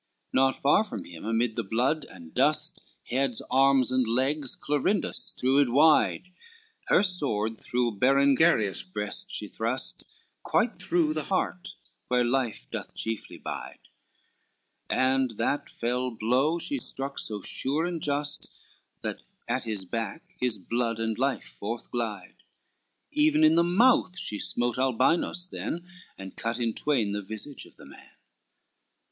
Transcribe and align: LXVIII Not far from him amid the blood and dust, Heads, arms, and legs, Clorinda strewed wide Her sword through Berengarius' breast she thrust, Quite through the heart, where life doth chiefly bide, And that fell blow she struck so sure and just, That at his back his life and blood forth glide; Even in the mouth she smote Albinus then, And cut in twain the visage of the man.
LXVIII 0.01 0.29
Not 0.53 0.59
far 0.63 0.83
from 0.83 1.03
him 1.05 1.25
amid 1.25 1.55
the 1.55 1.63
blood 1.63 2.07
and 2.09 2.33
dust, 2.33 2.81
Heads, 3.05 3.39
arms, 3.51 3.91
and 3.91 4.07
legs, 4.07 4.55
Clorinda 4.55 5.13
strewed 5.13 5.69
wide 5.69 6.29
Her 6.87 7.03
sword 7.03 7.59
through 7.61 7.99
Berengarius' 7.99 8.81
breast 8.81 9.29
she 9.29 9.47
thrust, 9.47 10.03
Quite 10.41 10.79
through 10.79 11.13
the 11.13 11.25
heart, 11.25 11.75
where 12.07 12.23
life 12.23 12.65
doth 12.71 12.95
chiefly 12.95 13.37
bide, 13.37 13.89
And 14.89 15.37
that 15.37 15.69
fell 15.69 16.09
blow 16.09 16.57
she 16.57 16.79
struck 16.79 17.19
so 17.19 17.41
sure 17.43 17.85
and 17.85 18.01
just, 18.01 18.47
That 19.03 19.21
at 19.47 19.65
his 19.65 19.85
back 19.85 20.23
his 20.39 20.57
life 20.71 20.97
and 20.97 21.15
blood 21.15 21.43
forth 21.43 21.91
glide; 21.91 22.37
Even 23.11 23.43
in 23.43 23.53
the 23.53 23.63
mouth 23.63 24.17
she 24.17 24.39
smote 24.39 24.79
Albinus 24.79 25.45
then, 25.45 25.85
And 26.17 26.35
cut 26.35 26.59
in 26.59 26.73
twain 26.73 27.11
the 27.11 27.21
visage 27.21 27.67
of 27.67 27.75
the 27.75 27.85
man. 27.85 28.13